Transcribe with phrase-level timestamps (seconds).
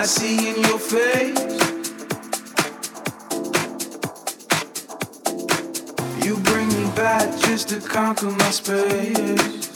[0.00, 1.38] I see in your face.
[6.24, 9.69] You bring me back just to conquer my space.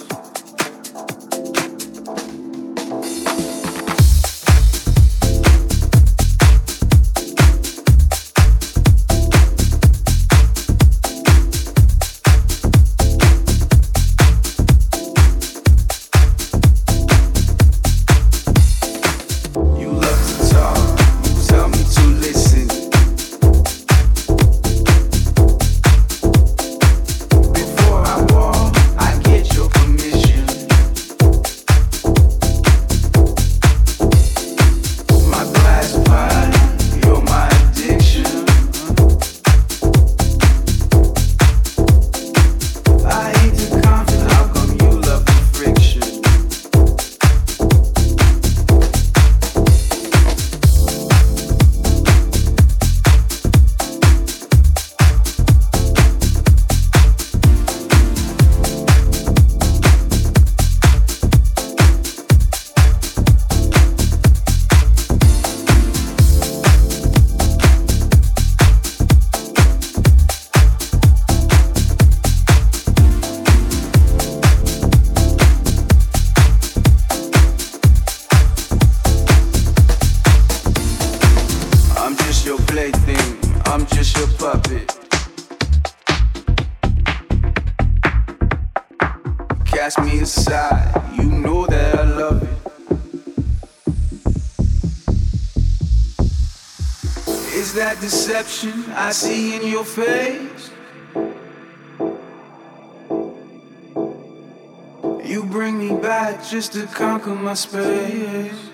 [105.25, 108.71] You bring me back just to conquer my space.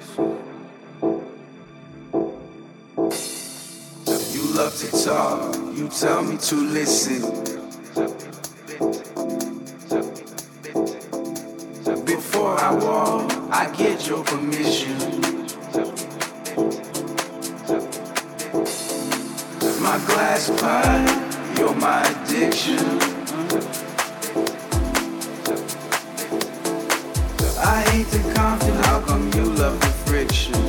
[4.32, 7.20] You love to talk, you tell me to listen.
[12.06, 15.39] Before I walk, I get your permission.
[20.48, 22.78] You're my addiction.
[27.58, 30.59] I hate the confidence, how come you love the friction?